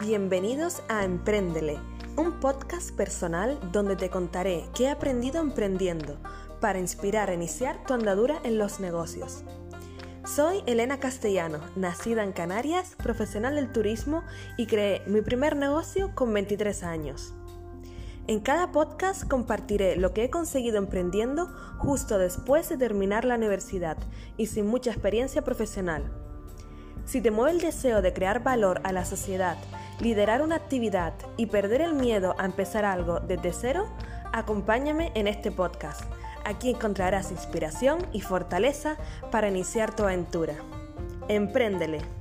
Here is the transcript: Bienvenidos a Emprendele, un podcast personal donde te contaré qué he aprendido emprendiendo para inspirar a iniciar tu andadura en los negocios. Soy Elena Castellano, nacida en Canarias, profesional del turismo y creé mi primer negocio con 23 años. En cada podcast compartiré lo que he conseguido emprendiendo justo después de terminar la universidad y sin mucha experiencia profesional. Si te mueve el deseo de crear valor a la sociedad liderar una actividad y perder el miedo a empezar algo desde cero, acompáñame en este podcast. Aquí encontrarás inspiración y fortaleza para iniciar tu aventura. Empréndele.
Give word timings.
Bienvenidos 0.00 0.82
a 0.88 1.04
Emprendele, 1.04 1.78
un 2.16 2.40
podcast 2.40 2.90
personal 2.96 3.60
donde 3.70 3.96
te 3.96 4.08
contaré 4.08 4.64
qué 4.74 4.84
he 4.84 4.88
aprendido 4.88 5.42
emprendiendo 5.42 6.16
para 6.58 6.78
inspirar 6.78 7.28
a 7.28 7.34
iniciar 7.34 7.84
tu 7.84 7.92
andadura 7.92 8.40
en 8.42 8.56
los 8.56 8.80
negocios. 8.80 9.44
Soy 10.24 10.62
Elena 10.64 11.00
Castellano, 11.00 11.60
nacida 11.76 12.24
en 12.24 12.32
Canarias, 12.32 12.96
profesional 12.96 13.56
del 13.56 13.72
turismo 13.72 14.22
y 14.56 14.64
creé 14.64 15.02
mi 15.06 15.20
primer 15.20 15.54
negocio 15.54 16.14
con 16.14 16.32
23 16.32 16.82
años. 16.82 17.34
En 18.26 18.40
cada 18.40 18.72
podcast 18.72 19.28
compartiré 19.28 19.96
lo 19.96 20.14
que 20.14 20.24
he 20.24 20.30
conseguido 20.30 20.78
emprendiendo 20.78 21.52
justo 21.76 22.16
después 22.16 22.70
de 22.70 22.78
terminar 22.78 23.26
la 23.26 23.34
universidad 23.34 23.98
y 24.38 24.46
sin 24.46 24.66
mucha 24.66 24.92
experiencia 24.92 25.42
profesional. 25.42 26.10
Si 27.06 27.20
te 27.20 27.30
mueve 27.30 27.52
el 27.52 27.60
deseo 27.60 28.02
de 28.02 28.12
crear 28.12 28.42
valor 28.42 28.80
a 28.84 28.92
la 28.92 29.04
sociedad 29.04 29.56
liderar 30.00 30.42
una 30.42 30.56
actividad 30.56 31.12
y 31.36 31.46
perder 31.46 31.82
el 31.82 31.94
miedo 31.94 32.34
a 32.38 32.46
empezar 32.46 32.84
algo 32.84 33.20
desde 33.20 33.52
cero, 33.52 33.86
acompáñame 34.32 35.12
en 35.14 35.26
este 35.26 35.50
podcast. 35.50 36.02
Aquí 36.44 36.70
encontrarás 36.70 37.30
inspiración 37.30 38.06
y 38.12 38.22
fortaleza 38.22 38.96
para 39.30 39.48
iniciar 39.48 39.94
tu 39.94 40.04
aventura. 40.04 40.54
Empréndele. 41.28 42.19